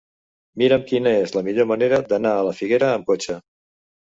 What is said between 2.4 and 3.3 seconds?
la Figuera amb